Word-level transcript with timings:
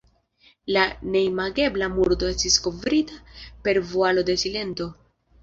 La 0.77 0.85
neimagebla 1.15 1.89
murdo 1.97 2.31
estis 2.37 2.57
kovrita 2.69 3.21
per 3.69 3.83
vualo 3.93 4.27
de 4.33 4.39
silento. 4.47 4.91